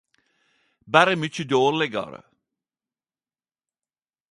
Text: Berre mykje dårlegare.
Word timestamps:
Berre 0.93 1.15
mykje 1.17 1.45
dårlegare. 1.51 2.21